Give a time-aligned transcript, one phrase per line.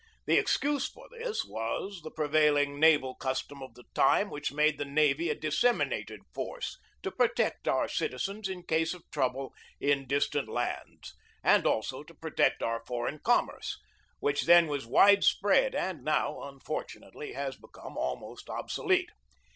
[0.25, 4.79] The excuse for this was the pre vailing naval custom of the time which made
[4.79, 10.49] the navy a disseminated force to protect our citizens in case of trouble in distant
[10.49, 13.79] lands, and also to protect our foreign commerce,
[14.19, 19.11] which then was wide spread and now, unfortunately, has become almost obsolete.